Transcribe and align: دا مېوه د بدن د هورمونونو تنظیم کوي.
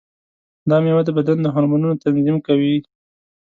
دا 0.69 0.77
مېوه 0.83 1.01
د 1.05 1.09
بدن 1.17 1.37
د 1.41 1.47
هورمونونو 1.53 1.99
تنظیم 2.03 2.37
کوي. 2.47 2.75